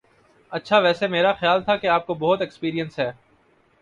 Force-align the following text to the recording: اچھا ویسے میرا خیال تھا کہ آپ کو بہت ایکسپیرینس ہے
اچھا 0.51 0.77
ویسے 0.79 1.07
میرا 1.07 1.33
خیال 1.33 1.61
تھا 1.63 1.75
کہ 1.75 1.87
آپ 1.87 2.05
کو 2.07 2.13
بہت 2.15 2.41
ایکسپیرینس 2.41 2.99
ہے 2.99 3.11